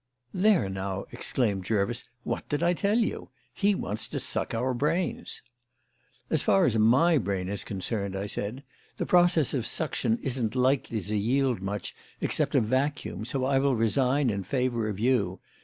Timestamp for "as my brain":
6.65-7.47